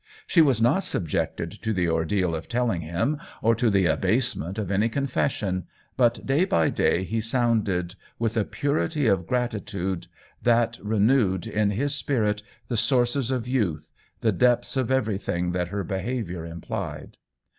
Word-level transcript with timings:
She 0.25 0.41
was 0.41 0.59
not 0.59 0.83
subjected 0.83 1.51
to 1.61 1.73
the 1.73 1.87
ordeal 1.87 2.33
of 2.33 2.49
telling 2.49 2.81
him, 2.81 3.19
or 3.39 3.53
to 3.53 3.69
the 3.69 3.85
abasement 3.85 4.57
of 4.57 4.71
any 4.71 4.89
confession, 4.89 5.67
but 5.95 6.25
day 6.25 6.43
by 6.43 6.71
day 6.71 7.03
he 7.03 7.21
sounded, 7.21 7.93
with 8.17 8.35
a 8.35 8.43
purity 8.43 9.05
of 9.05 9.27
gratitude 9.27 10.07
that 10.41 10.79
renewed, 10.81 11.45
in 11.45 11.69
his 11.69 11.93
spirit, 11.93 12.41
the 12.67 12.77
sources 12.77 13.29
of 13.29 13.47
youth, 13.47 13.91
the 14.21 14.31
depths 14.31 14.75
of 14.75 14.89
everything 14.89 15.51
that 15.51 15.67
her 15.67 15.83
behavior 15.83 16.47
implied. 16.47 17.17